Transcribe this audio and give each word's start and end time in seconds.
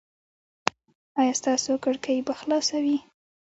ایا 1.21 1.33
ستاسو 1.39 1.71
کړکۍ 1.83 2.17
به 2.27 2.33
خلاصه 2.39 2.77
وي؟ 2.83 2.97